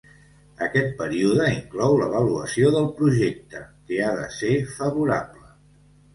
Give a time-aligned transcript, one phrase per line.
[0.67, 3.63] Aquest període inclou l'avaluació del projecte,
[3.93, 5.47] que ha de ser favorable.